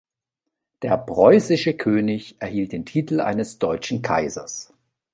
Der 0.81 0.97
preußische 0.97 1.75
König 1.75 2.35
erhielt 2.39 2.71
den 2.71 2.85
Titel 2.87 3.19
eines 3.21 3.59
"Deutschen 3.59 4.01
Kaisers". 4.01 4.73